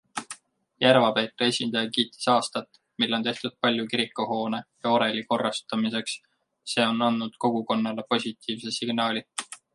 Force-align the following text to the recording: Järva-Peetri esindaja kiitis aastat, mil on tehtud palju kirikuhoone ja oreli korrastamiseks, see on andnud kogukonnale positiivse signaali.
Järva-Peetri 0.83 1.47
esindaja 1.51 1.91
kiitis 1.97 2.29
aastat, 2.35 2.79
mil 3.03 3.13
on 3.17 3.25
tehtud 3.27 3.55
palju 3.67 3.85
kirikuhoone 3.93 4.63
ja 4.87 4.95
oreli 4.95 5.23
korrastamiseks, 5.35 6.17
see 6.73 6.89
on 6.95 7.07
andnud 7.11 7.39
kogukonnale 7.47 8.09
positiivse 8.17 8.77
signaali. 8.81 9.25